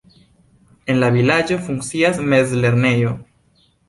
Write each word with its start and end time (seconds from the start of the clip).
En 0.93 1.01
la 1.03 1.09
vilaĝo 1.15 1.57
funkcias 1.67 2.17
mezlernejo. 2.31 3.13